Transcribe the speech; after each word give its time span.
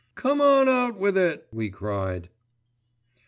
"Come 0.15 0.41
on 0.41 0.67
out 0.67 0.97
with 0.97 1.15
it," 1.15 1.47
we 1.51 1.69
cried. 1.69 2.29